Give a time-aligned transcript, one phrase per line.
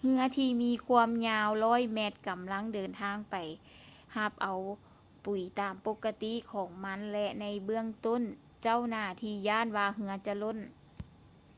[0.00, 3.34] ເຮືອທີ່ມີຄວາມຍາວ 100 ແມັດ ກຳລັງເດີນທາງໄປ
[4.16, 4.60] ຮັບເອົາ
[5.24, 8.22] ປຸຍຕາມປົກກະຕິຂອງມັນ ແລະ ໃນເບື້ອງຕົ້ນ
[8.62, 10.58] ເຈົ້າໜ້າທີ່ຢ້ານວ່າເຮືອຈະລົ້ນ